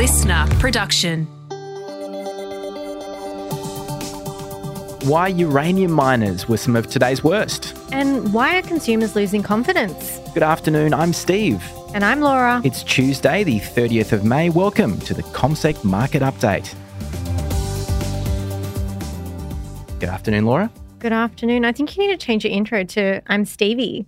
listener 0.00 0.46
production. 0.58 1.26
Why 5.02 5.28
uranium 5.28 5.92
miners 5.92 6.48
were 6.48 6.56
some 6.56 6.74
of 6.74 6.86
today's 6.86 7.22
worst. 7.22 7.76
And 7.92 8.32
why 8.32 8.56
are 8.56 8.62
consumers 8.62 9.14
losing 9.14 9.42
confidence? 9.42 10.18
Good 10.32 10.42
afternoon, 10.42 10.94
I'm 10.94 11.12
Steve. 11.12 11.62
And 11.92 12.02
I'm 12.02 12.22
Laura. 12.22 12.62
It's 12.64 12.82
Tuesday, 12.82 13.44
the 13.44 13.60
30th 13.60 14.12
of 14.12 14.24
May. 14.24 14.48
Welcome 14.48 14.98
to 15.00 15.12
the 15.12 15.22
CommSec 15.34 15.84
Market 15.84 16.22
Update. 16.22 16.74
Good 20.00 20.08
afternoon, 20.08 20.46
Laura. 20.46 20.70
Good 20.98 21.12
afternoon. 21.12 21.66
I 21.66 21.72
think 21.72 21.94
you 21.94 22.06
need 22.08 22.18
to 22.18 22.26
change 22.26 22.46
your 22.46 22.54
intro 22.54 22.84
to 22.84 23.20
I'm 23.26 23.44
Stevie. 23.44 24.06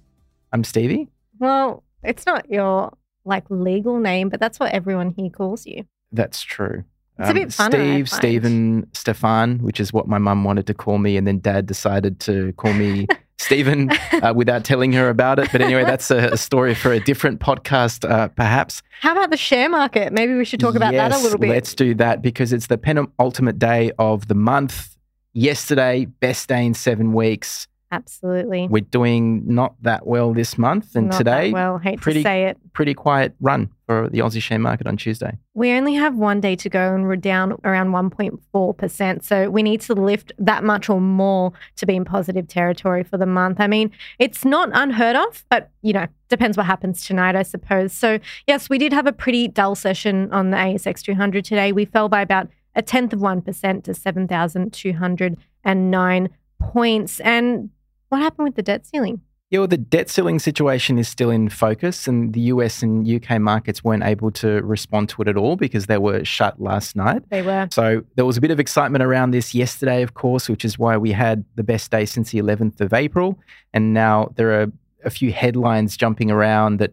I'm 0.54 0.64
Stevie. 0.64 1.08
Well, 1.38 1.84
it's 2.02 2.24
not 2.24 2.50
your 2.50 2.92
like 3.24 3.44
legal 3.48 3.98
name, 3.98 4.28
but 4.28 4.40
that's 4.40 4.58
what 4.58 4.72
everyone 4.72 5.10
here 5.16 5.30
calls 5.30 5.66
you. 5.66 5.84
That's 6.12 6.42
true. 6.42 6.84
It's 7.18 7.30
a 7.30 7.34
bit 7.34 7.48
funner, 7.48 7.70
Steve. 7.70 8.08
Stephen, 8.08 8.86
Stefan, 8.94 9.58
which 9.58 9.78
is 9.78 9.92
what 9.92 10.08
my 10.08 10.18
mum 10.18 10.44
wanted 10.44 10.66
to 10.66 10.74
call 10.74 10.98
me, 10.98 11.16
and 11.16 11.26
then 11.26 11.38
Dad 11.38 11.66
decided 11.66 12.18
to 12.20 12.52
call 12.54 12.72
me 12.72 13.06
Stephen 13.38 13.90
uh, 14.22 14.32
without 14.34 14.64
telling 14.64 14.92
her 14.92 15.08
about 15.08 15.38
it. 15.38 15.50
But 15.52 15.60
anyway, 15.60 15.84
that's 15.84 16.10
a, 16.10 16.28
a 16.28 16.36
story 16.36 16.74
for 16.74 16.92
a 16.92 17.00
different 17.00 17.40
podcast, 17.40 18.08
uh, 18.08 18.28
perhaps. 18.28 18.82
How 19.00 19.12
about 19.12 19.30
the 19.30 19.36
share 19.36 19.68
market? 19.68 20.12
Maybe 20.12 20.34
we 20.34 20.44
should 20.44 20.60
talk 20.60 20.74
about 20.74 20.92
that 20.94 21.12
a 21.12 21.18
little 21.18 21.38
bit. 21.38 21.50
Let's 21.50 21.74
do 21.74 21.94
that 21.96 22.22
because 22.22 22.52
it's 22.52 22.68
the 22.68 22.78
penultimate 22.78 23.58
day 23.58 23.92
of 23.98 24.28
the 24.28 24.34
month. 24.34 24.96
Yesterday, 25.34 26.06
best 26.06 26.48
day 26.48 26.64
in 26.64 26.74
seven 26.74 27.12
weeks. 27.12 27.66
Absolutely. 27.92 28.66
We're 28.68 28.80
doing 28.80 29.42
not 29.46 29.74
that 29.82 30.06
well 30.06 30.32
this 30.32 30.56
month, 30.56 30.96
and 30.96 31.10
Not 31.10 31.18
today, 31.18 31.50
that 31.50 31.52
well, 31.52 31.76
hate 31.76 32.00
pretty- 32.00 32.20
to 32.20 32.24
say 32.24 32.46
it. 32.46 32.56
pretty 32.72 32.94
quiet 32.94 33.34
run 33.38 33.68
for 33.86 34.08
the 34.08 34.20
Aussie 34.20 34.40
share 34.40 34.58
market 34.58 34.86
on 34.86 34.96
Tuesday. 34.96 35.36
We 35.52 35.72
only 35.72 35.92
have 35.94 36.16
one 36.16 36.40
day 36.40 36.56
to 36.56 36.70
go 36.70 36.94
and 36.94 37.04
we're 37.04 37.16
down 37.16 37.52
around 37.64 37.90
1.4%. 37.92 39.22
So 39.22 39.50
we 39.50 39.62
need 39.62 39.82
to 39.82 39.92
lift 39.92 40.32
that 40.38 40.64
much 40.64 40.88
or 40.88 41.02
more 41.02 41.52
to 41.76 41.84
be 41.84 41.94
in 41.94 42.06
positive 42.06 42.48
territory 42.48 43.02
for 43.04 43.18
the 43.18 43.26
month. 43.26 43.60
I 43.60 43.66
mean, 43.66 43.90
it's 44.18 44.42
not 44.46 44.70
unheard 44.72 45.16
of, 45.16 45.44
but 45.50 45.68
you 45.82 45.92
know, 45.92 46.06
depends 46.30 46.56
what 46.56 46.64
happens 46.64 47.04
tonight, 47.06 47.36
I 47.36 47.42
suppose. 47.42 47.92
So, 47.92 48.18
yes, 48.46 48.70
we 48.70 48.78
did 48.78 48.94
have 48.94 49.06
a 49.06 49.12
pretty 49.12 49.48
dull 49.48 49.74
session 49.74 50.32
on 50.32 50.48
the 50.50 50.56
ASX 50.56 51.02
200 51.02 51.44
today. 51.44 51.72
We 51.72 51.84
fell 51.84 52.08
by 52.08 52.22
about 52.22 52.48
a 52.74 52.80
tenth 52.80 53.12
of 53.12 53.20
1% 53.20 53.84
to 53.84 53.92
7,209 53.92 56.28
points. 56.58 57.20
And 57.20 57.68
what 58.12 58.20
happened 58.20 58.44
with 58.44 58.56
the 58.56 58.62
debt 58.62 58.86
ceiling? 58.86 59.20
Yeah, 59.50 59.60
well, 59.60 59.68
the 59.68 59.76
debt 59.76 60.08
ceiling 60.08 60.38
situation 60.38 60.98
is 60.98 61.08
still 61.08 61.30
in 61.30 61.48
focus, 61.50 62.06
and 62.08 62.32
the 62.32 62.40
US 62.52 62.82
and 62.82 63.06
UK 63.06 63.38
markets 63.38 63.82
weren't 63.84 64.02
able 64.02 64.30
to 64.32 64.62
respond 64.62 65.08
to 65.10 65.22
it 65.22 65.28
at 65.28 65.36
all 65.36 65.56
because 65.56 65.86
they 65.86 65.98
were 65.98 66.24
shut 66.24 66.60
last 66.60 66.96
night. 66.96 67.22
They 67.28 67.42
were. 67.42 67.68
So 67.70 68.02
there 68.16 68.24
was 68.24 68.36
a 68.38 68.40
bit 68.40 68.50
of 68.50 68.58
excitement 68.60 69.02
around 69.02 69.32
this 69.32 69.54
yesterday, 69.54 70.02
of 70.02 70.14
course, 70.14 70.48
which 70.48 70.64
is 70.64 70.78
why 70.78 70.96
we 70.96 71.12
had 71.12 71.44
the 71.54 71.62
best 71.62 71.90
day 71.90 72.06
since 72.06 72.30
the 72.30 72.38
11th 72.38 72.80
of 72.80 72.92
April. 72.94 73.38
And 73.74 73.92
now 73.92 74.32
there 74.36 74.60
are 74.62 74.72
a 75.04 75.10
few 75.10 75.32
headlines 75.32 75.96
jumping 75.98 76.30
around 76.30 76.78
that, 76.78 76.92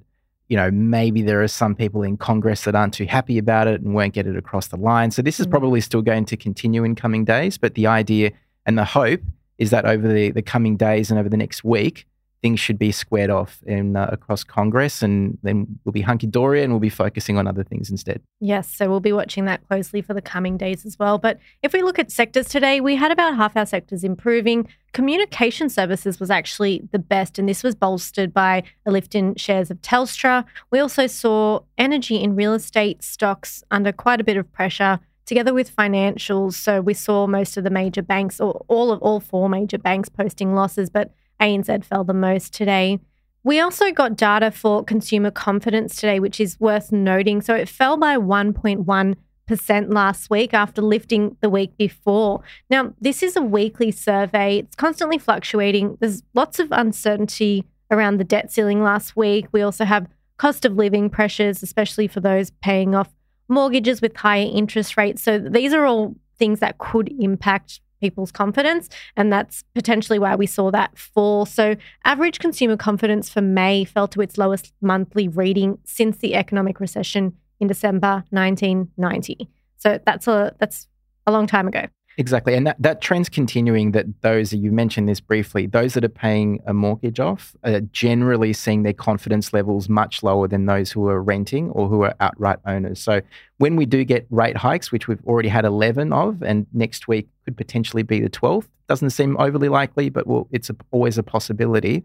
you 0.49 0.57
know, 0.57 0.69
maybe 0.71 1.21
there 1.21 1.41
are 1.41 1.47
some 1.47 1.75
people 1.75 2.01
in 2.03 2.17
Congress 2.17 2.63
that 2.65 2.75
aren't 2.75 2.93
too 2.93 3.05
happy 3.05 3.37
about 3.37 3.67
it 3.67 3.81
and 3.81 3.93
won't 3.93 4.13
get 4.13 4.27
it 4.27 4.35
across 4.35 4.67
the 4.67 4.77
line. 4.77 5.11
So 5.11 5.21
this 5.21 5.39
is 5.39 5.47
Mm. 5.47 5.51
probably 5.51 5.79
still 5.79 6.01
going 6.01 6.25
to 6.25 6.35
continue 6.35 6.83
in 6.83 6.95
coming 6.95 7.23
days. 7.23 7.57
But 7.57 7.75
the 7.75 7.87
idea 7.87 8.31
and 8.65 8.77
the 8.77 8.83
hope 8.85 9.21
is 9.59 9.69
that 9.69 9.85
over 9.85 10.11
the, 10.11 10.31
the 10.31 10.41
coming 10.41 10.75
days 10.75 11.11
and 11.11 11.19
over 11.19 11.29
the 11.29 11.37
next 11.37 11.63
week, 11.63 12.07
things 12.41 12.59
should 12.59 12.79
be 12.79 12.91
squared 12.91 13.29
off 13.29 13.61
in 13.65 13.95
uh, 13.95 14.09
across 14.11 14.43
Congress, 14.43 15.01
and 15.01 15.37
then 15.43 15.67
we'll 15.83 15.91
be 15.91 16.01
hunky 16.01 16.27
dory 16.27 16.63
and 16.63 16.71
we'll 16.71 16.79
be 16.79 16.89
focusing 16.89 17.37
on 17.37 17.47
other 17.47 17.63
things 17.63 17.89
instead. 17.89 18.21
Yes, 18.39 18.73
so 18.73 18.89
we'll 18.89 18.99
be 18.99 19.11
watching 19.11 19.45
that 19.45 19.67
closely 19.67 20.01
for 20.01 20.13
the 20.13 20.21
coming 20.21 20.57
days 20.57 20.85
as 20.85 20.97
well. 20.97 21.17
But 21.17 21.39
if 21.61 21.73
we 21.73 21.81
look 21.81 21.99
at 21.99 22.11
sectors 22.11 22.47
today, 22.47 22.79
we 22.79 22.95
had 22.95 23.11
about 23.11 23.35
half 23.35 23.57
our 23.57 23.65
sectors 23.65 24.03
improving. 24.03 24.67
Communication 24.93 25.69
services 25.69 26.19
was 26.19 26.31
actually 26.31 26.87
the 26.91 26.99
best, 26.99 27.37
and 27.37 27.47
this 27.47 27.63
was 27.63 27.75
bolstered 27.75 28.33
by 28.33 28.63
a 28.85 28.91
lift 28.91 29.15
in 29.15 29.35
shares 29.35 29.69
of 29.69 29.81
Telstra. 29.81 30.45
We 30.71 30.79
also 30.79 31.07
saw 31.07 31.59
energy 31.77 32.23
and 32.23 32.37
real 32.37 32.53
estate 32.53 33.03
stocks 33.03 33.63
under 33.69 33.91
quite 33.91 34.21
a 34.21 34.23
bit 34.23 34.37
of 34.37 34.51
pressure. 34.51 34.99
Together 35.29 35.53
with 35.53 35.75
financials, 35.75 36.53
so 36.53 36.81
we 36.81 36.95
saw 36.95 37.27
most 37.27 37.55
of 37.55 37.63
the 37.63 37.69
major 37.69 38.01
banks, 38.01 38.39
or 38.39 38.65
all 38.67 38.91
of 38.91 38.99
all 39.03 39.19
four 39.19 39.47
major 39.47 39.77
banks, 39.77 40.09
posting 40.09 40.55
losses, 40.55 40.89
but 40.89 41.11
ANZ 41.39 41.85
fell 41.85 42.03
the 42.03 42.15
most 42.15 42.51
today. 42.51 42.97
We 43.43 43.59
also 43.59 43.91
got 43.91 44.17
data 44.17 44.49
for 44.49 44.83
consumer 44.83 45.29
confidence 45.29 45.97
today, 45.97 46.19
which 46.19 46.39
is 46.39 46.59
worth 46.59 46.91
noting. 46.91 47.41
So 47.41 47.53
it 47.53 47.69
fell 47.69 47.95
by 47.95 48.17
1.1% 48.17 49.93
last 49.93 50.31
week 50.31 50.55
after 50.55 50.81
lifting 50.81 51.37
the 51.41 51.49
week 51.51 51.77
before. 51.77 52.41
Now, 52.71 52.95
this 52.99 53.21
is 53.21 53.35
a 53.35 53.41
weekly 53.43 53.91
survey, 53.91 54.57
it's 54.57 54.75
constantly 54.75 55.19
fluctuating. 55.19 55.99
There's 55.99 56.23
lots 56.33 56.57
of 56.57 56.69
uncertainty 56.71 57.65
around 57.91 58.17
the 58.17 58.23
debt 58.23 58.51
ceiling 58.51 58.81
last 58.81 59.15
week. 59.15 59.45
We 59.51 59.61
also 59.61 59.85
have 59.85 60.07
cost 60.37 60.65
of 60.65 60.73
living 60.73 61.11
pressures, 61.11 61.61
especially 61.61 62.07
for 62.07 62.19
those 62.19 62.49
paying 62.49 62.95
off 62.95 63.09
mortgages 63.49 64.01
with 64.01 64.15
higher 64.15 64.49
interest 64.51 64.95
rates. 64.97 65.21
So 65.23 65.39
these 65.39 65.73
are 65.73 65.85
all 65.85 66.15
things 66.37 66.59
that 66.59 66.77
could 66.77 67.13
impact 67.19 67.81
people's 67.99 68.31
confidence. 68.31 68.89
And 69.15 69.31
that's 69.31 69.63
potentially 69.75 70.19
why 70.19 70.35
we 70.35 70.45
saw 70.45 70.71
that 70.71 70.97
fall. 70.97 71.45
So, 71.45 71.75
average 72.05 72.39
consumer 72.39 72.77
confidence 72.77 73.29
for 73.29 73.41
May 73.41 73.83
fell 73.83 74.07
to 74.09 74.21
its 74.21 74.37
lowest 74.37 74.73
monthly 74.81 75.27
reading 75.27 75.77
since 75.83 76.17
the 76.17 76.35
economic 76.35 76.79
recession 76.79 77.35
in 77.59 77.67
December 77.67 78.23
1990. 78.29 79.49
So, 79.77 79.99
that's 80.05 80.27
a, 80.27 80.55
that's 80.59 80.87
a 81.27 81.31
long 81.31 81.47
time 81.47 81.67
ago. 81.67 81.87
Exactly. 82.19 82.53
And 82.53 82.67
that, 82.67 82.75
that 82.81 82.99
trend's 82.99 83.29
continuing 83.29 83.93
that 83.93 84.05
those, 84.23 84.51
you 84.51 84.73
mentioned 84.73 85.07
this 85.07 85.21
briefly, 85.21 85.67
those 85.67 85.93
that 85.93 86.03
are 86.03 86.09
paying 86.09 86.59
a 86.65 86.73
mortgage 86.73 87.17
off 87.17 87.55
are 87.63 87.79
generally 87.79 88.51
seeing 88.51 88.83
their 88.83 88.91
confidence 88.91 89.53
levels 89.53 89.87
much 89.87 90.21
lower 90.21 90.45
than 90.45 90.65
those 90.65 90.91
who 90.91 91.07
are 91.07 91.23
renting 91.23 91.69
or 91.69 91.87
who 91.87 92.01
are 92.01 92.13
outright 92.19 92.59
owners. 92.65 92.99
So 92.99 93.21
when 93.57 93.77
we 93.77 93.85
do 93.85 94.03
get 94.03 94.27
rate 94.31 94.57
hikes, 94.57 94.91
which 94.91 95.07
we've 95.07 95.23
already 95.25 95.47
had 95.47 95.63
11 95.63 96.11
of, 96.11 96.43
and 96.43 96.67
next 96.73 97.07
week 97.07 97.29
could 97.45 97.55
potentially 97.55 98.03
be 98.03 98.19
the 98.19 98.29
12th, 98.29 98.67
doesn't 98.89 99.11
seem 99.11 99.37
overly 99.37 99.69
likely, 99.69 100.09
but 100.09 100.27
well, 100.27 100.45
it's 100.51 100.69
a, 100.69 100.75
always 100.91 101.17
a 101.17 101.23
possibility. 101.23 102.03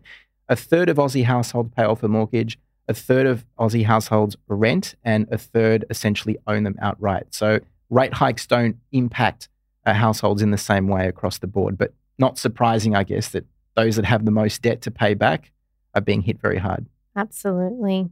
A 0.48 0.54
third 0.54 0.88
of 0.88 0.98
Aussie 0.98 1.24
households 1.24 1.72
pay 1.74 1.82
off 1.82 2.04
a 2.04 2.08
mortgage, 2.08 2.56
a 2.86 2.94
third 2.94 3.26
of 3.26 3.44
Aussie 3.58 3.84
households 3.84 4.36
rent, 4.46 4.94
and 5.02 5.26
a 5.32 5.38
third 5.38 5.84
essentially 5.90 6.38
own 6.46 6.62
them 6.62 6.76
outright. 6.80 7.34
So 7.34 7.58
rate 7.90 8.14
hikes 8.14 8.46
don't 8.46 8.76
impact 8.92 9.48
Uh, 9.86 9.92
households 9.92 10.40
in 10.40 10.50
the 10.50 10.58
same 10.58 10.88
way 10.88 11.06
across 11.08 11.38
the 11.38 11.46
board. 11.46 11.76
But 11.76 11.92
not 12.18 12.38
surprising, 12.38 12.96
I 12.96 13.04
guess, 13.04 13.28
that 13.30 13.44
those 13.76 13.96
that 13.96 14.04
have 14.04 14.24
the 14.24 14.30
most 14.30 14.62
debt 14.62 14.80
to 14.82 14.90
pay 14.90 15.14
back 15.14 15.52
are 15.94 16.00
being 16.00 16.22
hit 16.22 16.40
very 16.40 16.58
hard. 16.58 16.86
Absolutely. 17.16 18.08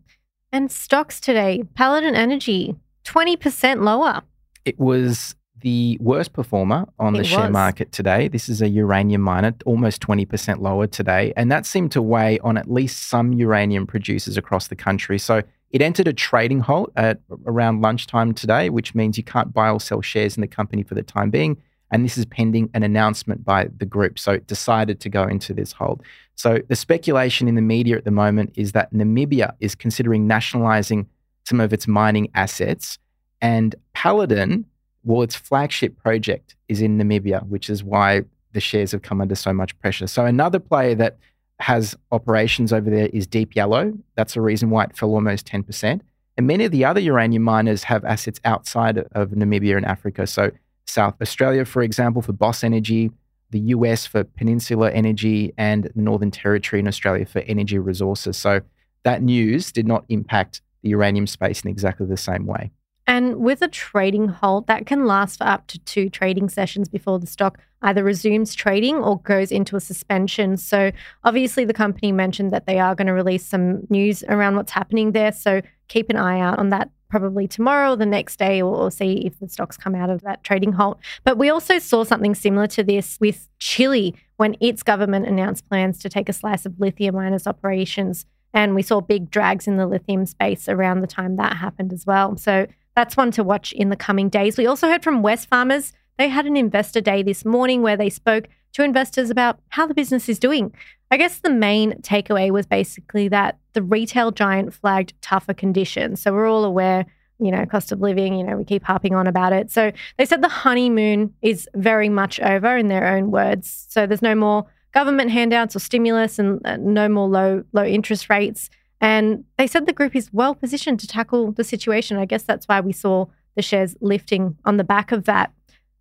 And 0.52 0.70
stocks 0.70 1.20
today, 1.20 1.64
Paladin 1.74 2.14
Energy, 2.14 2.76
20% 3.04 3.82
lower. 3.82 4.22
It 4.64 4.78
was 4.78 5.34
the 5.62 5.96
worst 6.00 6.32
performer 6.32 6.86
on 6.98 7.14
the 7.14 7.24
share 7.24 7.44
was. 7.44 7.52
market 7.52 7.92
today. 7.92 8.28
This 8.28 8.48
is 8.48 8.60
a 8.60 8.68
uranium 8.68 9.22
miner, 9.22 9.54
almost 9.64 10.02
20% 10.02 10.60
lower 10.60 10.86
today. 10.86 11.32
And 11.36 11.50
that 11.50 11.64
seemed 11.64 11.92
to 11.92 12.02
weigh 12.02 12.38
on 12.40 12.58
at 12.58 12.70
least 12.70 13.08
some 13.08 13.32
uranium 13.32 13.86
producers 13.86 14.36
across 14.36 14.68
the 14.68 14.76
country. 14.76 15.18
So 15.18 15.42
it 15.72 15.82
entered 15.82 16.06
a 16.06 16.12
trading 16.12 16.60
halt 16.60 16.92
at 16.96 17.20
around 17.46 17.80
lunchtime 17.80 18.34
today, 18.34 18.68
which 18.68 18.94
means 18.94 19.16
you 19.16 19.24
can't 19.24 19.52
buy 19.52 19.70
or 19.70 19.80
sell 19.80 20.02
shares 20.02 20.36
in 20.36 20.42
the 20.42 20.46
company 20.46 20.82
for 20.82 20.94
the 20.94 21.02
time 21.02 21.30
being. 21.30 21.60
And 21.90 22.04
this 22.04 22.16
is 22.16 22.24
pending 22.26 22.70
an 22.74 22.82
announcement 22.82 23.44
by 23.44 23.68
the 23.76 23.86
group. 23.86 24.18
So 24.18 24.32
it 24.32 24.46
decided 24.46 25.00
to 25.00 25.08
go 25.08 25.24
into 25.24 25.52
this 25.52 25.72
hold. 25.72 26.02
So 26.34 26.60
the 26.68 26.76
speculation 26.76 27.48
in 27.48 27.54
the 27.54 27.62
media 27.62 27.96
at 27.96 28.04
the 28.04 28.10
moment 28.10 28.52
is 28.54 28.72
that 28.72 28.92
Namibia 28.92 29.54
is 29.60 29.74
considering 29.74 30.26
nationalizing 30.26 31.06
some 31.44 31.60
of 31.60 31.72
its 31.72 31.88
mining 31.88 32.30
assets. 32.34 32.98
And 33.40 33.75
Paladin, 33.94 34.64
well, 35.04 35.22
its 35.22 35.36
flagship 35.36 35.96
project 35.98 36.54
is 36.68 36.80
in 36.80 36.98
Namibia, 36.98 37.46
which 37.48 37.68
is 37.68 37.82
why 37.82 38.22
the 38.52 38.60
shares 38.60 38.92
have 38.92 39.02
come 39.02 39.20
under 39.20 39.34
so 39.34 39.52
much 39.52 39.78
pressure. 39.80 40.06
So 40.06 40.25
another 40.25 40.58
player 40.58 40.94
that 40.96 41.18
has 41.62 41.97
operations 42.11 42.73
over 42.73 42.91
there 42.91 43.06
is 43.12 43.26
Deep 43.26 43.55
Yellow. 43.55 43.93
That's 44.17 44.35
the 44.35 44.41
reason 44.41 44.70
why 44.70 44.85
it 44.85 44.97
fell 44.97 45.11
almost 45.11 45.47
10%. 45.47 46.00
And 46.37 46.47
many 46.47 46.64
of 46.64 46.73
the 46.73 46.85
other 46.85 47.00
uranium 47.00 47.43
miners 47.43 47.85
have 47.85 48.05
assets 48.05 48.41
outside 48.44 48.99
of 48.99 49.31
Namibia 49.31 49.76
and 49.76 49.87
Africa. 49.87 50.26
So 50.26 50.50
South 50.87 51.14
Australia, 51.23 51.64
for 51.64 51.82
example, 51.82 52.20
for 52.20 52.32
Boss 52.32 52.64
Energy, 52.64 53.11
the 53.50 53.61
US 53.61 54.06
for 54.06 54.25
Peninsula 54.25 54.91
Energy, 54.91 55.53
and 55.56 55.85
the 55.94 56.03
Northern 56.03 56.31
Territory 56.32 56.81
in 56.81 56.88
Australia 56.88 57.26
for 57.26 57.41
energy 57.41 57.79
resources. 57.79 58.37
So 58.37 58.61
that 59.05 59.23
news 59.23 59.70
did 59.70 59.87
not 59.87 60.05
impact 60.09 60.62
the 60.82 60.88
uranium 60.88 61.29
space 61.29 61.61
in 61.62 61.70
exactly 61.70 62.06
the 62.06 62.17
same 62.17 62.47
way. 62.47 62.73
And 63.06 63.37
with 63.37 63.62
a 63.62 63.69
trading 63.69 64.28
halt, 64.28 64.66
that 64.69 64.87
can 64.87 65.06
last 65.06 65.38
for 65.38 65.44
up 65.44 65.66
to 65.69 65.78
two 65.81 66.08
trading 66.08 66.49
sessions 66.49 66.88
before 66.88 67.19
the 67.19 67.26
stock 67.26 67.58
either 67.82 68.04
resumes 68.04 68.54
trading 68.54 68.96
or 68.96 69.20
goes 69.20 69.50
into 69.50 69.75
a 69.76 69.81
suspension. 69.81 70.56
So, 70.56 70.93
obviously, 71.25 71.64
the 71.64 71.75
company 71.75 72.12
mentioned 72.12 72.52
that 72.52 72.66
they 72.66 72.78
are 72.78 72.94
going 72.94 73.08
to 73.08 73.12
release 73.12 73.44
some 73.44 73.82
news 73.90 74.22
around 74.28 74.56
what's 74.56 74.72
happening 74.72 75.12
there. 75.12 75.32
So, 75.32 75.62
keep 75.88 76.10
an 76.10 76.16
eye 76.16 76.38
out 76.38 76.58
on 76.58 76.69
that 76.69 76.90
probably 77.08 77.46
tomorrow 77.46 77.93
or 77.93 77.96
the 77.96 78.06
next 78.06 78.38
day, 78.38 78.62
or, 78.62 78.75
or 78.75 78.90
see 78.90 79.26
if 79.26 79.38
the 79.38 79.49
stocks 79.49 79.76
come 79.76 79.94
out 79.94 80.08
of 80.08 80.22
that 80.22 80.43
trading 80.44 80.72
halt. 80.72 80.99
But 81.25 81.37
we 81.37 81.50
also 81.50 81.78
saw 81.78 82.04
something 82.04 82.34
similar 82.34 82.66
to 82.69 82.82
this 82.82 83.19
with 83.20 83.49
Chile 83.58 84.14
when 84.37 84.56
its 84.60 84.82
government 84.82 85.26
announced 85.26 85.69
plans 85.69 85.99
to 85.99 86.08
take 86.08 86.28
a 86.28 86.32
slice 86.32 86.64
of 86.64 86.81
lithium 86.81 87.16
miners' 87.16 87.46
operations. 87.46 88.25
And 88.54 88.75
we 88.75 88.82
saw 88.82 89.00
big 89.00 89.31
drags 89.31 89.66
in 89.66 89.76
the 89.76 89.87
lithium 89.87 90.25
space 90.25 90.69
around 90.69 91.00
the 91.00 91.06
time 91.06 91.37
that 91.37 91.56
happened 91.56 91.93
as 91.93 92.06
well. 92.06 92.37
So 92.37 92.66
that's 92.94 93.16
one 93.16 93.30
to 93.32 93.44
watch 93.44 93.72
in 93.72 93.88
the 93.88 93.96
coming 93.96 94.28
days. 94.28 94.56
We 94.56 94.66
also 94.66 94.88
heard 94.88 95.02
from 95.02 95.22
Wesfarmers. 95.22 95.92
They 96.18 96.28
had 96.28 96.46
an 96.46 96.56
investor 96.56 97.00
day 97.00 97.22
this 97.22 97.44
morning 97.44 97.82
where 97.82 97.96
they 97.96 98.10
spoke 98.10 98.48
to 98.72 98.82
investors 98.82 99.30
about 99.30 99.58
how 99.70 99.86
the 99.86 99.94
business 99.94 100.28
is 100.28 100.38
doing. 100.38 100.72
I 101.10 101.16
guess 101.16 101.40
the 101.40 101.50
main 101.50 101.92
takeaway 102.02 102.50
was 102.50 102.66
basically 102.66 103.28
that 103.28 103.58
the 103.74 103.82
retail 103.82 104.30
giant 104.30 104.72
flagged 104.72 105.12
tougher 105.20 105.54
conditions. 105.54 106.22
So 106.22 106.32
we're 106.32 106.48
all 106.48 106.64
aware, 106.64 107.04
you 107.38 107.50
know, 107.50 107.66
cost 107.66 107.92
of 107.92 108.00
living, 108.00 108.34
you 108.34 108.44
know, 108.44 108.56
we 108.56 108.64
keep 108.64 108.82
harping 108.82 109.14
on 109.14 109.26
about 109.26 109.52
it. 109.52 109.70
So 109.70 109.92
they 110.16 110.24
said 110.24 110.42
the 110.42 110.48
honeymoon 110.48 111.34
is 111.42 111.68
very 111.74 112.08
much 112.08 112.40
over 112.40 112.76
in 112.76 112.88
their 112.88 113.06
own 113.14 113.30
words. 113.30 113.86
So 113.90 114.06
there's 114.06 114.22
no 114.22 114.34
more 114.34 114.66
government 114.94 115.30
handouts 115.30 115.76
or 115.76 115.80
stimulus 115.80 116.38
and 116.38 116.64
uh, 116.66 116.76
no 116.76 117.08
more 117.08 117.28
low 117.28 117.64
low 117.72 117.84
interest 117.84 118.30
rates. 118.30 118.70
And 119.02 119.44
they 119.58 119.66
said 119.66 119.87
the 119.87 119.93
group 119.93 120.14
is 120.14 120.32
well 120.32 120.54
positioned 120.54 121.00
to 121.00 121.08
tackle 121.08 121.50
the 121.52 121.64
situation. 121.64 122.16
I 122.16 122.25
guess 122.25 122.44
that's 122.44 122.66
why 122.66 122.81
we 122.81 122.93
saw 122.93 123.26
the 123.56 123.62
shares 123.62 123.96
lifting 124.00 124.56
on 124.64 124.76
the 124.76 124.84
back 124.84 125.10
of 125.10 125.25
that. 125.25 125.52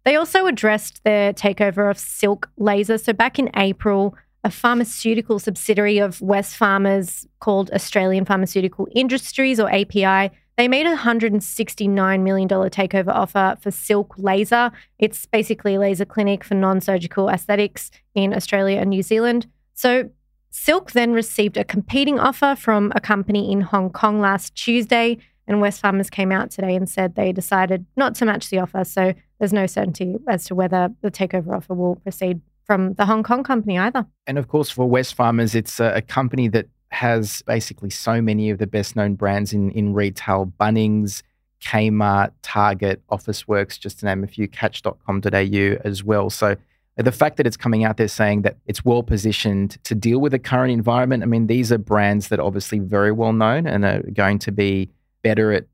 They 0.06 0.16
also 0.16 0.46
addressed 0.46 1.04
their 1.04 1.34
takeover 1.34 1.90
of 1.90 1.98
Silk 1.98 2.50
Laser. 2.58 3.00
So 3.00 3.12
back 3.12 3.40
in 3.40 3.50
April, 3.56 4.16
a 4.44 4.52
pharmaceutical 4.52 5.40
subsidiary 5.40 5.98
of 5.98 6.20
Wesfarmers 6.20 7.28
called 7.40 7.72
Australian 7.72 8.24
Pharmaceutical 8.24 8.88
Industries 8.92 9.60
or 9.60 9.72
API. 9.72 10.32
They 10.58 10.68
made 10.68 10.86
a 10.86 10.96
$169 10.96 12.22
million 12.22 12.48
takeover 12.48 13.10
offer 13.10 13.58
for 13.62 13.72
Silk 13.72 14.14
Laser. 14.18 14.72
It's 15.00 15.26
basically 15.26 15.76
a 15.76 15.80
laser 15.80 16.06
clinic 16.06 16.44
for 16.44 16.54
non 16.54 16.82
surgical 16.82 17.30
aesthetics 17.30 17.90
in 18.14 18.34
Australia 18.34 18.78
and 18.78 18.92
New 18.92 19.02
Zealand. 19.02 19.48
So 19.74 20.10
Silk 20.52 20.92
then 20.92 21.14
received 21.14 21.58
a 21.58 21.64
competing 21.64 22.20
offer 22.20 22.56
from 22.58 22.92
a 22.96 23.00
company 23.00 23.52
in 23.52 23.62
Hong 23.62 23.90
Kong 23.90 24.20
last 24.20 24.54
Tuesday. 24.56 25.18
And 25.48 25.58
Wesfarmers 25.58 26.12
came 26.12 26.32
out 26.32 26.52
today 26.52 26.76
and 26.76 26.88
said 26.88 27.16
they 27.16 27.32
decided 27.32 27.86
not 27.98 28.16
to 28.16 28.26
match 28.26 28.50
the 28.50 28.60
offer. 28.60 28.84
So 28.84 29.14
there's 29.40 29.54
no 29.54 29.66
certainty 29.66 30.18
as 30.28 30.46
to 30.46 30.56
whether 30.56 30.90
the 31.02 31.10
takeover 31.10 31.56
offer 31.56 31.74
will 31.74 31.96
proceed 31.96 32.42
from 32.66 32.94
the 32.94 33.06
Hong 33.06 33.24
Kong 33.24 33.44
company 33.44 33.78
either. 33.78 34.06
And 34.28 34.38
of 34.38 34.48
course, 34.48 34.70
for 34.70 34.88
Wesfarmers, 34.88 35.56
it's 35.56 35.80
a, 35.80 35.96
a 35.96 36.02
company 36.02 36.48
that 36.50 36.68
has 36.90 37.42
basically 37.44 37.90
so 37.90 38.22
many 38.22 38.50
of 38.50 38.60
the 38.60 38.68
best 38.68 38.96
known 38.96 39.16
brands 39.16 39.54
in, 39.54 39.72
in 39.72 39.94
retail 39.94 40.52
Bunnings, 40.60 41.24
Kmart, 41.62 42.32
Target, 42.42 43.02
Officeworks, 43.10 43.80
just 43.80 44.00
to 44.00 44.06
name 44.06 44.24
a 44.24 44.28
few, 44.28 44.48
catch.com.au 44.48 45.78
as 45.84 46.04
well. 46.04 46.30
So 46.30 46.56
the 46.98 47.12
fact 47.12 47.38
that 47.38 47.48
it's 47.48 47.58
coming 47.58 47.84
out 47.84 47.98
there 47.98 48.08
saying 48.08 48.42
that 48.42 48.58
it's 48.66 48.84
well 48.84 49.04
positioned 49.04 49.82
to 49.86 49.96
deal 49.96 50.20
with 50.20 50.34
the 50.34 50.40
current 50.40 50.72
environment, 50.72 51.24
I 51.24 51.26
mean, 51.26 51.48
these 51.48 51.72
are 51.72 51.78
brands 51.78 52.28
that 52.28 52.40
are 52.40 52.46
obviously 52.46 52.80
very 52.80 53.12
well 53.12 53.34
known 53.34 53.66
and 53.66 53.86
are 53.86 54.02
going 54.14 54.40
to 54.40 54.52
be 54.52 54.90
better 55.24 55.54
at 55.54 55.66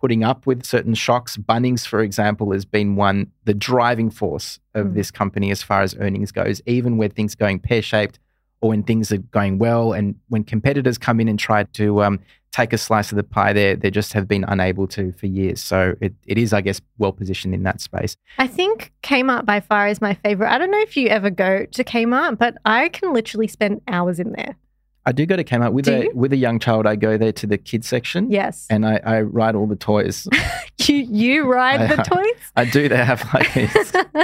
putting 0.00 0.24
up 0.24 0.46
with 0.46 0.64
certain 0.64 0.94
shocks. 0.94 1.36
Bunnings, 1.36 1.86
for 1.86 2.00
example, 2.00 2.52
has 2.52 2.64
been 2.64 2.96
one, 2.96 3.30
the 3.44 3.54
driving 3.54 4.10
force 4.10 4.58
of 4.74 4.88
mm. 4.88 4.94
this 4.94 5.10
company 5.10 5.50
as 5.50 5.62
far 5.62 5.82
as 5.82 5.94
earnings 5.98 6.32
goes, 6.32 6.60
even 6.66 6.96
when 6.96 7.10
things 7.10 7.34
are 7.34 7.38
going 7.38 7.58
pear 7.58 7.82
shaped 7.82 8.18
or 8.60 8.70
when 8.70 8.82
things 8.82 9.12
are 9.12 9.18
going 9.18 9.58
well. 9.58 9.92
And 9.92 10.16
when 10.28 10.44
competitors 10.44 10.98
come 10.98 11.20
in 11.20 11.28
and 11.28 11.38
try 11.38 11.64
to 11.64 12.02
um, 12.02 12.20
take 12.56 12.72
a 12.72 12.78
slice 12.78 13.12
of 13.12 13.16
the 13.16 13.22
pie, 13.22 13.52
they 13.52 13.74
they 13.74 13.90
just 13.90 14.12
have 14.14 14.26
been 14.26 14.44
unable 14.48 14.86
to 14.88 15.12
for 15.12 15.26
years. 15.26 15.62
So 15.62 15.94
it, 16.00 16.14
it 16.26 16.38
is, 16.38 16.52
I 16.52 16.62
guess, 16.62 16.80
well 16.98 17.12
positioned 17.12 17.54
in 17.54 17.62
that 17.64 17.80
space. 17.80 18.16
I 18.38 18.46
think 18.46 18.92
Kmart 19.02 19.44
by 19.44 19.60
far 19.60 19.88
is 19.88 20.00
my 20.00 20.14
favorite. 20.14 20.50
I 20.50 20.58
don't 20.58 20.70
know 20.70 20.80
if 20.80 20.96
you 20.96 21.08
ever 21.08 21.30
go 21.30 21.66
to 21.66 21.84
Kmart, 21.84 22.38
but 22.38 22.56
I 22.64 22.88
can 22.88 23.12
literally 23.12 23.46
spend 23.46 23.82
hours 23.86 24.18
in 24.18 24.32
there. 24.32 24.56
I 25.04 25.12
do 25.12 25.24
go 25.24 25.36
to 25.36 25.44
Kmart 25.44 25.72
with 25.72 25.86
a 25.86 26.10
with 26.14 26.32
a 26.32 26.36
young 26.36 26.58
child. 26.58 26.86
I 26.86 26.96
go 26.96 27.16
there 27.16 27.32
to 27.32 27.46
the 27.46 27.58
kids 27.58 27.86
section. 27.86 28.30
Yes, 28.30 28.66
and 28.70 28.84
I, 28.84 29.00
I 29.04 29.20
ride 29.20 29.54
all 29.54 29.66
the 29.66 29.76
toys. 29.76 30.26
you 30.78 30.96
you 30.96 31.44
ride 31.44 31.82
I, 31.82 31.94
the 31.94 32.02
toys? 32.02 32.42
I, 32.56 32.62
I, 32.62 32.64
do. 32.64 32.88
They 32.88 33.04
have 33.04 33.22
like 33.32 33.52
these. 33.54 33.92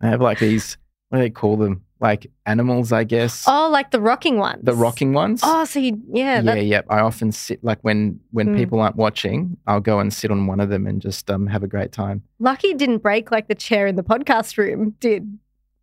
they 0.00 0.08
have 0.08 0.20
like 0.20 0.40
these. 0.40 0.76
What 1.08 1.18
do 1.18 1.24
they 1.24 1.30
call 1.30 1.56
them? 1.56 1.84
Like 2.04 2.30
animals, 2.44 2.92
I 2.92 3.04
guess. 3.04 3.46
Oh, 3.48 3.70
like 3.72 3.90
the 3.90 3.98
rocking 3.98 4.36
ones. 4.36 4.62
The 4.62 4.74
rocking 4.74 5.14
ones. 5.14 5.40
Oh, 5.42 5.64
so 5.64 5.78
you, 5.78 6.02
yeah, 6.12 6.42
yeah, 6.42 6.54
yeah. 6.56 6.82
I 6.90 6.98
often 6.98 7.32
sit 7.32 7.64
like 7.64 7.78
when 7.80 8.20
when 8.30 8.48
mm. 8.48 8.58
people 8.58 8.78
aren't 8.80 8.96
watching, 8.96 9.56
I'll 9.66 9.80
go 9.80 10.00
and 10.00 10.12
sit 10.12 10.30
on 10.30 10.46
one 10.46 10.60
of 10.60 10.68
them 10.68 10.86
and 10.86 11.00
just 11.00 11.30
um 11.30 11.46
have 11.46 11.62
a 11.62 11.66
great 11.66 11.92
time. 11.92 12.22
Lucky 12.38 12.74
didn't 12.74 12.98
break 12.98 13.30
like 13.30 13.48
the 13.48 13.54
chair 13.54 13.86
in 13.86 13.96
the 13.96 14.02
podcast 14.02 14.58
room 14.58 14.94
did. 15.00 15.38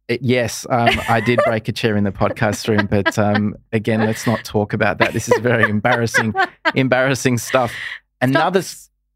It, 0.09 0.21
yes, 0.21 0.67
um, 0.69 0.89
I 1.09 1.21
did 1.21 1.39
break 1.43 1.67
a 1.67 1.71
chair 1.71 1.97
in 1.97 2.03
the 2.03 2.11
podcast 2.11 2.67
room, 2.67 2.85
but 2.85 3.17
um, 3.17 3.55
again, 3.73 4.01
let's 4.01 4.27
not 4.27 4.43
talk 4.43 4.73
about 4.73 4.99
that. 4.99 5.13
This 5.13 5.27
is 5.27 5.39
very 5.39 5.67
embarrassing, 5.67 6.35
embarrassing 6.75 7.39
stuff. 7.39 7.73
Another 8.21 8.61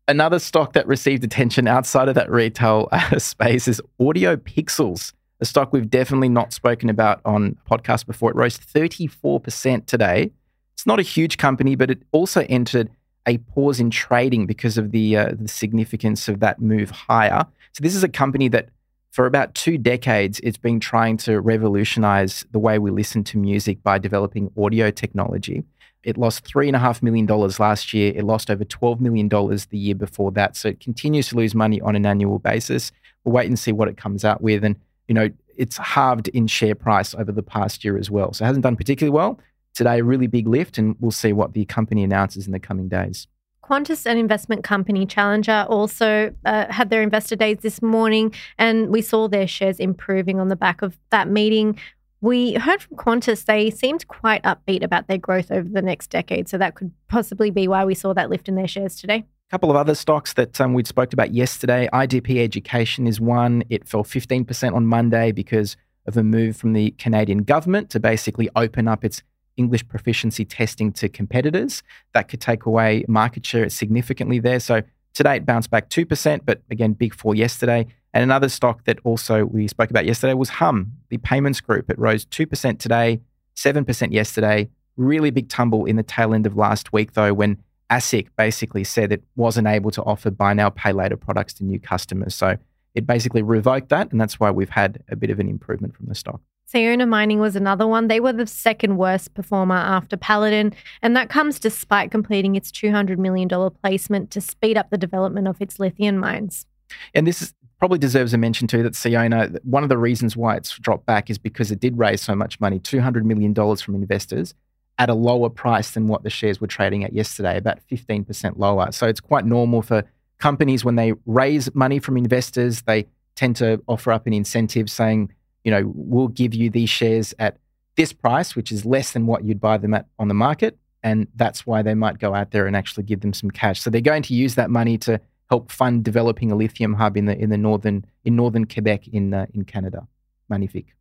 another 0.08 0.40
stock 0.40 0.74
that 0.74 0.88
received 0.88 1.24
attention 1.24 1.68
outside 1.68 2.10
of 2.10 2.16
that 2.16 2.32
retail 2.32 2.90
uh, 2.92 3.20
space 3.20 3.68
is 3.68 3.80
Audio 4.00 4.38
Pixels, 4.38 5.14
a 5.40 5.46
stock 5.46 5.74
we've 5.74 5.90
definitely 5.90 6.30
not 6.30 6.54
spoken 6.54 6.90
about 6.90 7.22
on 7.26 7.58
podcast 7.70 8.06
before. 8.06 8.30
It 8.30 8.36
rose 8.36 8.58
thirty 8.58 9.08
four 9.08 9.40
percent 9.40 9.88
today. 9.88 10.32
It's 10.74 10.86
not 10.86 11.00
a 11.00 11.04
huge 11.04 11.38
company, 11.38 11.76
but 11.76 11.90
it 11.90 12.04
also 12.12 12.46
entered 12.50 12.90
a 13.28 13.38
pause 13.40 13.80
in 13.80 13.90
trading 13.90 14.46
because 14.46 14.78
of 14.78 14.92
the 14.92 15.18
uh, 15.18 15.32
the 15.38 15.48
significance 15.48 16.28
of 16.28 16.40
that 16.40 16.62
move 16.62 16.92
higher. 16.92 17.46
So 17.74 17.82
this 17.82 17.96
is 17.96 18.04
a 18.04 18.10
company 18.10 18.48
that 18.50 18.70
for 19.12 19.26
about 19.26 19.56
two 19.56 19.78
decades, 19.78 20.42
it's 20.44 20.58
been 20.58 20.80
trying 20.80 21.16
to 21.18 21.40
revolutionize 21.40 22.46
the 22.52 22.60
way 22.60 22.80
we 22.80 22.92
listen 22.92 23.24
to 23.24 23.38
music 23.38 23.82
by 23.82 23.98
developing 23.98 24.52
audio 24.58 24.92
technology. 24.92 25.64
It 26.04 26.18
lost 26.18 26.44
$3.5 26.44 27.02
million 27.02 27.26
last 27.26 27.94
year. 27.94 28.12
It 28.14 28.26
lost 28.26 28.52
over 28.52 28.66
$12 28.66 29.00
million 29.00 29.30
the 29.30 29.78
year 29.78 29.96
before 29.96 30.32
that. 30.34 30.58
So 30.58 30.68
it 30.68 30.82
continues 30.82 31.30
to 31.30 31.38
lose 31.38 31.56
money 31.56 31.80
on 31.80 31.96
an 31.96 32.06
annual 32.06 32.40
basis. 32.40 32.92
We'll 33.24 33.34
wait 33.34 33.48
and 33.48 33.58
see 33.58 33.72
what 33.72 33.88
it 33.88 33.96
comes 33.96 34.26
out 34.26 34.42
with. 34.42 34.66
And, 34.66 34.76
you 35.08 35.16
know, 35.16 35.30
it's 35.58 35.78
halved 35.78 36.28
in 36.30 36.48
share 36.48 36.76
price 36.76 37.16
over 37.16 37.32
the 37.32 37.44
past 37.44 37.84
year 37.84 37.98
as 37.98 38.10
well. 38.10 38.34
So 38.34 38.44
it 38.44 38.48
hasn't 38.48 38.64
done 38.64 38.76
particularly 38.76 39.14
well. 39.14 39.40
Today, 39.74 40.00
a 40.00 40.04
really 40.04 40.28
big 40.28 40.48
lift, 40.48 40.78
and 40.78 40.96
we'll 41.00 41.12
see 41.12 41.34
what 41.34 41.54
the 41.54 41.66
company 41.66 42.04
announces 42.04 42.46
in 42.46 42.54
the 42.54 42.60
coming 42.60 42.88
days. 42.88 43.28
Qantas, 43.64 44.06
an 44.06 44.18
investment 44.18 44.64
company 44.64 45.06
challenger, 45.06 45.66
also 45.68 46.34
uh, 46.46 46.72
had 46.72 46.90
their 46.90 47.02
investor 47.02 47.36
days 47.36 47.58
this 47.62 47.82
morning, 47.82 48.34
and 48.58 48.90
we 48.90 49.02
saw 49.02 49.28
their 49.28 49.48
shares 49.48 49.80
improving 49.80 50.40
on 50.40 50.50
the 50.50 50.56
back 50.56 50.82
of 50.82 50.98
that 51.10 51.28
meeting. 51.28 51.78
We 52.22 52.54
heard 52.54 52.82
from 52.82 52.98
Qantas, 52.98 53.46
they 53.46 53.70
seemed 53.70 54.08
quite 54.08 54.44
upbeat 54.44 54.84
about 54.84 55.08
their 55.08 55.18
growth 55.18 55.52
over 55.52 55.68
the 55.68 55.82
next 55.82 56.10
decade. 56.10 56.48
So 56.48 56.58
that 56.58 56.76
could 56.76 56.92
possibly 57.08 57.50
be 57.50 57.68
why 57.68 57.86
we 57.86 57.96
saw 57.96 58.14
that 58.14 58.30
lift 58.30 58.48
in 58.48 58.56
their 58.56 58.68
shares 58.68 58.96
today. 58.96 59.26
A 59.48 59.52
couple 59.52 59.70
of 59.70 59.76
other 59.76 59.94
stocks 59.94 60.34
that 60.34 60.60
um, 60.60 60.74
we 60.74 60.84
spoke 60.86 61.14
about 61.14 61.32
yesterday. 61.32 61.88
IDP 61.94 62.44
Education 62.44 63.06
is 63.06 63.22
one. 63.22 63.64
It 63.70 63.88
fell 63.88 64.04
15% 64.04 64.74
on 64.74 64.88
Monday 64.88 65.32
because 65.32 65.78
of 66.08 66.18
a 66.18 66.24
move 66.24 66.58
from 66.58 66.74
the 66.74 66.92
Canadian 66.98 67.44
government 67.44 67.92
to 67.92 68.00
basically 68.00 68.50
open 68.56 68.88
up 68.88 69.06
its 69.06 69.22
English 69.56 69.88
proficiency 69.88 70.46
testing 70.46 70.92
to 70.94 71.08
competitors. 71.10 71.84
That 72.16 72.28
could 72.28 72.42
take 72.42 72.66
away 72.66 73.06
market 73.08 73.46
share 73.46 73.70
significantly 73.70 74.40
there. 74.40 74.60
So 74.60 74.82
today 75.14 75.36
it 75.36 75.46
bounced 75.46 75.70
back 75.70 75.92
2%, 75.92 76.42
but 76.44 76.64
again, 76.72 76.94
big 76.94 77.14
fall 77.14 77.36
yesterday. 77.36 77.86
And 78.16 78.24
another 78.24 78.50
stock 78.50 78.86
that 78.86 78.98
also 79.04 79.46
we 79.46 79.68
spoke 79.68 79.92
about 79.92 80.06
yesterday 80.06 80.34
was 80.34 80.50
Humm, 80.50 80.92
the 81.10 81.20
payments 81.20 81.62
group. 81.62 81.92
It 81.92 82.00
rose 82.00 82.26
2% 82.26 82.80
today, 82.80 83.22
7% 83.56 84.12
yesterday. 84.12 84.70
Really 84.98 85.30
big 85.30 85.50
tumble 85.50 85.86
in 85.86 85.98
the 85.98 86.04
tail 86.04 86.34
end 86.34 86.48
of 86.48 86.58
last 86.58 86.92
week, 86.92 87.14
though, 87.14 87.32
when 87.32 87.62
ASIC 87.92 88.28
basically 88.38 88.84
said 88.84 89.12
it 89.12 89.24
wasn't 89.36 89.68
able 89.68 89.92
to 89.92 90.04
offer 90.04 90.32
buy 90.32 90.54
now, 90.54 90.70
pay 90.70 90.92
later 90.92 91.18
products 91.18 91.54
to 91.56 91.64
new 91.64 91.80
customers. 91.80 92.36
So 92.36 92.58
it 92.96 93.06
basically 93.06 93.42
revoked 93.42 93.90
that. 93.90 94.12
And 94.12 94.20
that's 94.20 94.40
why 94.40 94.52
we've 94.52 94.70
had 94.70 95.04
a 95.10 95.16
bit 95.16 95.30
of 95.30 95.40
an 95.40 95.48
improvement 95.48 95.96
from 95.96 96.08
the 96.08 96.16
stock. 96.16 96.42
Sayona 96.74 97.08
Mining 97.08 97.40
was 97.40 97.56
another 97.56 97.86
one. 97.86 98.08
They 98.08 98.20
were 98.20 98.34
the 98.34 98.48
second 98.48 98.98
worst 98.98 99.34
performer 99.36 99.76
after 99.76 100.18
Paladin, 100.18 100.74
and 101.04 101.16
that 101.16 101.30
comes 101.30 101.60
despite 101.60 102.10
completing 102.10 102.56
its 102.56 102.72
$200 102.72 103.20
million 103.20 103.48
placement 103.84 104.32
to 104.32 104.42
speed 104.42 104.76
up 104.76 104.90
the 104.90 104.98
development 104.98 105.48
of 105.48 105.62
its 105.62 105.80
lithium 105.80 106.18
mines. 106.18 106.66
And 107.14 107.28
this 107.28 107.42
is, 107.42 107.54
probably 107.78 108.00
deserves 108.00 108.34
a 108.34 108.38
mention 108.38 108.68
too 108.68 108.82
that 108.82 108.94
Sayona, 108.94 109.64
one 109.64 109.84
of 109.84 109.90
the 109.90 109.98
reasons 109.98 110.36
why 110.36 110.56
it's 110.56 110.76
dropped 110.80 111.06
back 111.06 111.30
is 111.30 111.38
because 111.38 111.70
it 111.70 111.80
did 111.80 112.00
raise 112.00 112.22
so 112.22 112.36
much 112.36 112.60
money 112.60 112.80
$200 112.80 113.24
million 113.24 113.54
from 113.54 113.96
investors 113.96 114.56
at 114.98 115.10
a 115.10 115.14
lower 115.14 115.50
price 115.50 115.92
than 115.92 116.08
what 116.08 116.24
the 116.24 116.30
shares 116.30 116.62
were 116.62 116.68
trading 116.68 117.04
at 117.04 117.14
yesterday, 117.14 117.58
about 117.58 117.80
15% 117.92 118.58
lower. 118.58 118.92
So 118.92 119.08
it's 119.08 119.20
quite 119.20 119.46
normal 119.46 119.82
for 119.82 120.04
companies 120.38 120.86
when 120.86 120.96
they 120.96 121.14
raise 121.26 121.74
money 121.76 122.00
from 122.00 122.18
investors, 122.18 122.82
they 122.84 123.06
tend 123.36 123.56
to 123.58 123.82
offer 123.88 124.12
up 124.12 124.26
an 124.28 124.34
incentive 124.34 124.90
saying, 124.90 125.34
you 125.64 125.72
know, 125.72 125.92
we'll 125.94 126.30
give 126.30 126.54
you 126.54 126.70
these 126.70 126.90
shares 126.90 127.34
at 127.40 127.58
this 127.96 128.14
price, 128.14 128.56
which 128.56 128.72
is 128.72 128.86
less 128.86 129.12
than 129.12 129.26
what 129.26 129.44
you'd 129.44 129.60
buy 129.60 129.78
them 129.78 129.94
at 129.94 130.08
on 130.20 130.28
the 130.28 130.34
market. 130.34 130.78
and 131.06 131.28
that's 131.36 131.68
why 131.68 131.84
they 131.84 131.94
might 131.94 132.18
go 132.18 132.34
out 132.34 132.50
there 132.50 132.66
and 132.66 132.76
actually 132.76 133.04
give 133.04 133.22
them 133.22 133.32
some 133.32 133.52
cash. 133.52 133.80
So 133.80 133.92
they're 133.92 134.02
going 134.02 134.24
to 134.24 134.34
use 134.34 134.56
that 134.56 134.72
money 134.72 134.98
to 135.00 135.22
help 135.52 135.72
fund 135.72 136.04
developing 136.04 136.52
a 136.52 136.56
lithium 136.56 136.96
hub 136.96 137.16
in 137.16 137.26
the 137.26 137.38
in 137.38 137.52
the 137.52 137.58
northern 137.58 138.06
in 138.24 138.36
northern 138.36 138.66
Quebec 138.66 139.08
in 139.10 139.34
uh, 139.34 139.46
in 139.54 139.66
Canada. 139.66 140.08
Magnifique. 140.50 140.94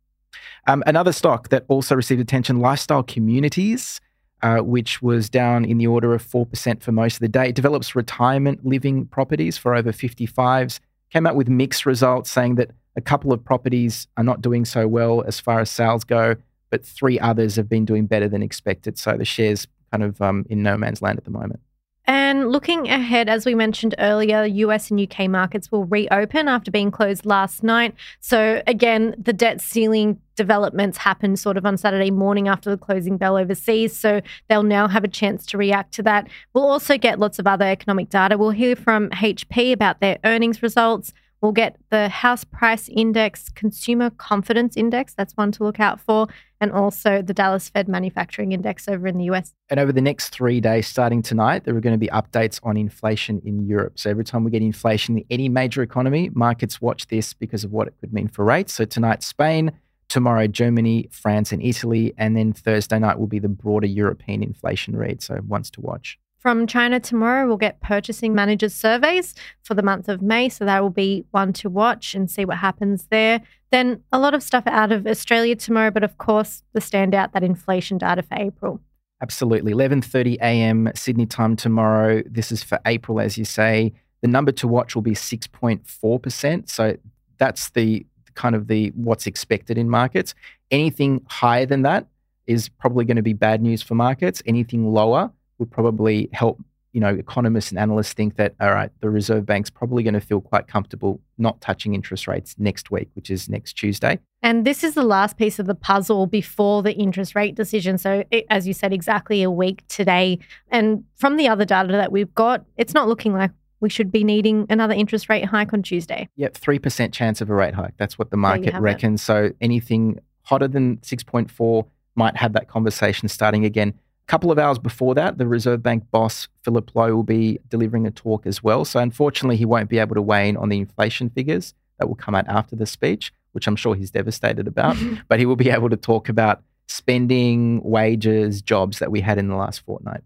Um, 0.67 0.83
another 0.85 1.11
stock 1.11 1.49
that 1.49 1.65
also 1.67 1.95
received 1.95 2.21
attention: 2.21 2.59
Lifestyle 2.59 3.03
Communities. 3.03 4.01
Uh, 4.41 4.59
which 4.59 5.01
was 5.01 5.27
down 5.27 5.65
in 5.65 5.79
the 5.79 5.87
order 5.87 6.13
of 6.13 6.21
4% 6.21 6.83
for 6.83 6.91
most 6.91 7.15
of 7.15 7.19
the 7.21 7.27
day. 7.27 7.49
It 7.49 7.55
develops 7.55 7.95
retirement 7.95 8.63
living 8.63 9.05
properties 9.05 9.57
for 9.57 9.73
over 9.73 9.91
55s. 9.91 10.79
Came 11.09 11.25
out 11.25 11.35
with 11.35 11.47
mixed 11.47 11.85
results, 11.85 12.29
saying 12.29 12.55
that 12.55 12.69
a 12.95 13.01
couple 13.01 13.33
of 13.33 13.43
properties 13.43 14.07
are 14.17 14.23
not 14.23 14.41
doing 14.41 14.65
so 14.65 14.87
well 14.87 15.23
as 15.23 15.39
far 15.39 15.61
as 15.61 15.69
sales 15.69 16.03
go, 16.03 16.35
but 16.69 16.85
three 16.85 17.19
others 17.19 17.55
have 17.55 17.67
been 17.67 17.85
doing 17.85 18.05
better 18.05 18.27
than 18.27 18.43
expected. 18.43 18.99
So 18.99 19.17
the 19.17 19.25
shares 19.25 19.67
kind 19.91 20.03
of 20.03 20.21
um, 20.21 20.45
in 20.49 20.61
no 20.61 20.77
man's 20.77 21.01
land 21.01 21.17
at 21.17 21.23
the 21.23 21.31
moment. 21.31 21.61
And 22.07 22.51
looking 22.51 22.87
ahead, 22.87 23.29
as 23.29 23.45
we 23.45 23.55
mentioned 23.55 23.95
earlier, 23.97 24.45
US 24.45 24.91
and 24.91 24.99
UK 24.99 25.27
markets 25.27 25.71
will 25.71 25.85
reopen 25.85 26.47
after 26.47 26.69
being 26.69 26.91
closed 26.91 27.25
last 27.25 27.63
night. 27.63 27.95
So, 28.19 28.61
again, 28.67 29.15
the 29.17 29.33
debt 29.33 29.59
ceiling 29.59 30.19
developments 30.35 30.97
happened 30.97 31.39
sort 31.39 31.57
of 31.57 31.65
on 31.65 31.77
Saturday 31.77 32.11
morning 32.11 32.47
after 32.47 32.69
the 32.69 32.77
closing 32.77 33.17
bell 33.17 33.37
overseas. 33.37 33.97
So, 33.97 34.21
they'll 34.47 34.63
now 34.63 34.87
have 34.87 35.03
a 35.03 35.07
chance 35.07 35.47
to 35.47 35.57
react 35.57 35.93
to 35.95 36.03
that. 36.03 36.27
We'll 36.53 36.67
also 36.67 36.97
get 36.97 37.17
lots 37.19 37.39
of 37.39 37.47
other 37.47 37.65
economic 37.65 38.09
data. 38.09 38.37
We'll 38.37 38.51
hear 38.51 38.75
from 38.75 39.09
HP 39.09 39.71
about 39.71 39.99
their 39.99 40.19
earnings 40.23 40.61
results. 40.61 41.11
We'll 41.41 41.51
get 41.51 41.75
the 41.89 42.09
house 42.09 42.43
price 42.43 42.89
index, 42.89 43.49
consumer 43.49 44.09
confidence 44.09 44.75
index, 44.75 45.13
that's 45.13 45.33
one 45.33 45.51
to 45.53 45.63
look 45.63 45.79
out 45.79 45.99
for, 45.99 46.27
and 46.59 46.71
also 46.71 47.21
the 47.21 47.33
Dallas 47.33 47.69
Fed 47.69 47.87
manufacturing 47.87 48.51
index 48.51 48.87
over 48.87 49.05
in 49.05 49.17
the 49.17 49.25
US. 49.25 49.53
And 49.69 49.79
over 49.79 49.91
the 49.91 50.01
next 50.01 50.29
three 50.29 50.59
days, 50.59 50.87
starting 50.87 51.21
tonight, 51.21 51.65
there 51.65 51.75
are 51.75 51.81
going 51.81 51.93
to 51.93 51.99
be 51.99 52.07
updates 52.07 52.59
on 52.63 52.77
inflation 52.77 53.41
in 53.45 53.67
Europe. 53.67 53.99
So 53.99 54.09
every 54.09 54.23
time 54.23 54.43
we 54.43 54.51
get 54.51 54.61
inflation 54.61 55.17
in 55.17 55.25
any 55.29 55.49
major 55.49 55.81
economy, 55.81 56.31
markets 56.33 56.81
watch 56.81 57.07
this 57.07 57.33
because 57.33 57.63
of 57.63 57.71
what 57.71 57.87
it 57.87 57.93
could 57.99 58.13
mean 58.13 58.27
for 58.27 58.43
rates. 58.43 58.73
So 58.73 58.85
tonight, 58.85 59.23
Spain. 59.23 59.71
Tomorrow, 60.07 60.47
Germany, 60.47 61.09
France, 61.11 61.51
and 61.51 61.61
Italy. 61.63 62.13
And 62.17 62.37
then 62.37 62.53
Thursday 62.53 62.99
night 62.99 63.19
will 63.19 63.27
be 63.27 63.39
the 63.39 63.49
broader 63.49 63.87
European 63.87 64.43
inflation 64.43 64.95
read. 64.95 65.21
So, 65.21 65.39
ones 65.47 65.71
to 65.71 65.81
watch. 65.81 66.19
From 66.45 66.67
China 66.67 66.99
tomorrow, 66.99 67.47
we'll 67.47 67.57
get 67.57 67.81
purchasing 67.81 68.35
managers 68.35 68.71
surveys 68.71 69.33
for 69.63 69.73
the 69.73 69.81
month 69.81 70.07
of 70.07 70.21
May. 70.21 70.47
So 70.47 70.63
that 70.63 70.79
will 70.79 70.91
be 70.91 71.25
one 71.31 71.53
to 71.53 71.71
watch 71.71 72.13
and 72.13 72.29
see 72.29 72.45
what 72.45 72.59
happens 72.59 73.07
there. 73.09 73.41
Then 73.71 74.03
a 74.11 74.19
lot 74.19 74.35
of 74.35 74.43
stuff 74.43 74.61
out 74.67 74.91
of 74.91 75.07
Australia 75.07 75.55
tomorrow, 75.55 75.89
but 75.89 76.03
of 76.03 76.19
course, 76.19 76.61
the 76.73 76.81
standout 76.81 77.31
that 77.31 77.41
inflation 77.43 77.97
data 77.97 78.21
for 78.21 78.37
April. 78.37 78.79
Absolutely. 79.23 79.73
11:30 79.73 80.35
a.m. 80.35 80.91
Sydney 80.93 81.25
time 81.25 81.55
tomorrow. 81.55 82.21
This 82.29 82.51
is 82.51 82.61
for 82.61 82.79
April 82.85 83.19
as 83.19 83.39
you 83.39 83.43
say. 83.43 83.91
The 84.21 84.27
number 84.27 84.51
to 84.51 84.67
watch 84.67 84.93
will 84.93 85.01
be 85.01 85.15
6.4%. 85.15 86.69
So 86.69 86.95
that's 87.39 87.71
the 87.71 88.05
kind 88.35 88.53
of 88.53 88.67
the 88.67 88.89
what's 88.89 89.25
expected 89.25 89.79
in 89.79 89.89
markets. 89.89 90.35
Anything 90.69 91.25
higher 91.27 91.65
than 91.65 91.81
that 91.81 92.05
is 92.45 92.69
probably 92.69 93.03
going 93.03 93.17
to 93.17 93.23
be 93.23 93.33
bad 93.33 93.63
news 93.63 93.81
for 93.81 93.95
markets. 93.95 94.43
Anything 94.45 94.91
lower 94.91 95.31
would 95.57 95.71
probably 95.71 96.29
help 96.33 96.59
you 96.95 97.01
know 97.01 97.09
economists 97.09 97.71
and 97.71 97.77
analysts 97.77 98.13
think 98.13 98.37
that 98.37 98.55
all 98.61 98.73
right 98.73 98.89
the 99.01 99.09
reserve 99.09 99.45
bank's 99.45 99.69
probably 99.69 100.01
going 100.01 100.13
to 100.13 100.21
feel 100.21 100.39
quite 100.39 100.65
comfortable 100.65 101.19
not 101.37 101.59
touching 101.59 101.93
interest 101.93 102.25
rates 102.25 102.55
next 102.57 102.89
week 102.89 103.09
which 103.13 103.29
is 103.29 103.49
next 103.49 103.73
tuesday. 103.73 104.17
And 104.41 104.65
this 104.65 104.83
is 104.83 104.93
the 104.93 105.03
last 105.03 105.37
piece 105.37 105.59
of 105.59 105.65
the 105.65 105.75
puzzle 105.75 106.25
before 106.25 106.83
the 106.83 106.93
interest 106.93 107.35
rate 107.35 107.55
decision. 107.55 107.97
So 107.97 108.23
it, 108.31 108.45
as 108.49 108.65
you 108.65 108.73
said 108.73 108.93
exactly 108.93 109.43
a 109.43 109.51
week 109.51 109.83
today. 109.89 110.39
And 110.69 111.03
from 111.15 111.35
the 111.35 111.49
other 111.49 111.65
data 111.65 111.91
that 111.91 112.13
we've 112.13 112.33
got 112.33 112.63
it's 112.77 112.93
not 112.93 113.09
looking 113.09 113.33
like 113.33 113.51
we 113.81 113.89
should 113.89 114.09
be 114.09 114.23
needing 114.23 114.65
another 114.69 114.93
interest 114.93 115.27
rate 115.27 115.43
hike 115.43 115.73
on 115.73 115.83
tuesday. 115.83 116.29
Yep 116.37 116.53
3% 116.53 117.11
chance 117.11 117.41
of 117.41 117.49
a 117.49 117.53
rate 117.53 117.73
hike. 117.73 117.95
That's 117.97 118.17
what 118.17 118.31
the 118.31 118.37
market 118.37 118.73
reckons 118.79 119.21
it. 119.21 119.25
so 119.25 119.51
anything 119.59 120.19
hotter 120.43 120.69
than 120.69 120.97
6.4 120.97 121.85
might 122.15 122.37
have 122.37 122.53
that 122.53 122.69
conversation 122.69 123.27
starting 123.27 123.65
again 123.65 123.93
couple 124.27 124.51
of 124.51 124.59
hours 124.59 124.79
before 124.79 125.15
that, 125.15 125.37
the 125.37 125.47
Reserve 125.47 125.83
Bank 125.83 126.03
boss, 126.11 126.47
Philip 126.63 126.95
Lowe, 126.95 127.15
will 127.15 127.23
be 127.23 127.59
delivering 127.69 128.07
a 128.07 128.11
talk 128.11 128.45
as 128.45 128.63
well. 128.63 128.85
So, 128.85 128.99
unfortunately, 128.99 129.57
he 129.57 129.65
won't 129.65 129.89
be 129.89 129.99
able 129.99 130.15
to 130.15 130.21
weigh 130.21 130.49
in 130.49 130.57
on 130.57 130.69
the 130.69 130.79
inflation 130.79 131.29
figures 131.29 131.73
that 131.99 132.07
will 132.07 132.15
come 132.15 132.35
out 132.35 132.47
after 132.47 132.75
the 132.75 132.85
speech, 132.85 133.33
which 133.53 133.67
I'm 133.67 133.75
sure 133.75 133.95
he's 133.95 134.11
devastated 134.11 134.67
about. 134.67 134.97
but 135.27 135.39
he 135.39 135.45
will 135.45 135.55
be 135.55 135.69
able 135.69 135.89
to 135.89 135.97
talk 135.97 136.29
about 136.29 136.63
spending, 136.87 137.81
wages, 137.83 138.61
jobs 138.61 138.99
that 138.99 139.11
we 139.11 139.21
had 139.21 139.37
in 139.37 139.47
the 139.47 139.55
last 139.55 139.79
fortnight. 139.85 140.21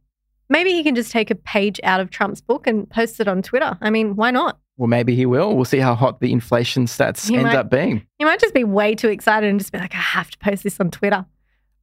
Maybe 0.50 0.72
he 0.74 0.84
can 0.84 0.96
just 0.96 1.12
take 1.12 1.30
a 1.30 1.36
page 1.36 1.80
out 1.84 2.00
of 2.00 2.10
Trump's 2.10 2.42
book 2.42 2.66
and 2.66 2.90
post 2.90 3.20
it 3.20 3.28
on 3.28 3.42
Twitter. 3.44 3.78
I 3.82 3.92
mean, 3.92 4.16
why 4.16 4.32
not? 4.32 4.58
Well, 4.78 4.88
maybe 4.88 5.14
he 5.14 5.26
will. 5.26 5.56
We'll 5.56 5.66
see 5.66 5.78
how 5.78 5.94
hot 5.94 6.22
the 6.22 6.32
inflation 6.32 6.86
stats 6.86 7.28
he 7.28 7.36
end 7.36 7.44
might, 7.44 7.56
up 7.56 7.70
being. 7.70 8.06
He 8.18 8.26
might 8.26 8.40
just 8.40 8.54
be 8.54 8.64
way 8.64 8.96
too 8.96 9.10
excited 9.10 9.50
and 9.50 9.60
just 9.60 9.72
be 9.72 9.78
like, 9.78 9.94
I 9.94 9.98
have 9.98 10.32
to 10.32 10.38
post 10.40 10.64
this 10.64 10.80
on 10.80 10.90
Twitter. 10.90 11.26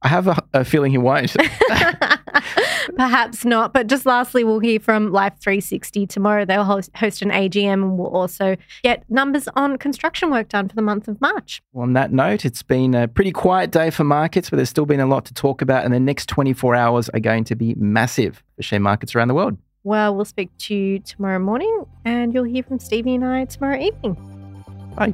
I 0.01 0.07
have 0.09 0.27
a, 0.27 0.37
a 0.53 0.65
feeling 0.65 0.91
he 0.91 0.97
won't. 0.97 1.35
Perhaps 2.95 3.45
not. 3.45 3.73
But 3.73 3.87
just 3.87 4.05
lastly, 4.05 4.43
we'll 4.43 4.59
hear 4.59 4.79
from 4.79 5.11
Life 5.11 5.33
360 5.39 6.07
tomorrow. 6.07 6.45
They'll 6.45 6.63
host, 6.63 6.91
host 6.95 7.21
an 7.21 7.29
AGM 7.29 7.73
and 7.73 7.97
we'll 7.97 8.07
also 8.07 8.55
get 8.83 9.03
numbers 9.09 9.47
on 9.55 9.77
construction 9.77 10.31
work 10.31 10.49
done 10.49 10.69
for 10.69 10.75
the 10.75 10.81
month 10.81 11.07
of 11.07 11.19
March. 11.21 11.61
Well, 11.73 11.83
on 11.83 11.93
that 11.93 12.11
note, 12.11 12.45
it's 12.45 12.63
been 12.63 12.93
a 12.93 13.07
pretty 13.07 13.31
quiet 13.31 13.71
day 13.71 13.89
for 13.89 14.03
markets, 14.03 14.49
but 14.49 14.57
there's 14.57 14.69
still 14.69 14.85
been 14.85 14.99
a 14.99 15.07
lot 15.07 15.25
to 15.25 15.33
talk 15.33 15.61
about. 15.61 15.85
And 15.85 15.93
the 15.93 15.99
next 15.99 16.27
24 16.29 16.75
hours 16.75 17.09
are 17.09 17.19
going 17.19 17.43
to 17.45 17.55
be 17.55 17.75
massive 17.75 18.43
for 18.55 18.63
share 18.63 18.79
markets 18.79 19.15
around 19.15 19.27
the 19.29 19.35
world. 19.35 19.57
Well, 19.83 20.15
we'll 20.15 20.25
speak 20.25 20.49
to 20.59 20.75
you 20.75 20.99
tomorrow 20.99 21.39
morning 21.39 21.85
and 22.03 22.33
you'll 22.33 22.43
hear 22.43 22.63
from 22.63 22.79
Stevie 22.79 23.15
and 23.15 23.25
I 23.25 23.45
tomorrow 23.45 23.79
evening. 23.79 24.15
Bye. 24.95 25.13